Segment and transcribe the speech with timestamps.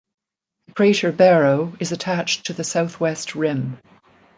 [0.65, 3.77] The crater Barrow is attached to the southwest rim.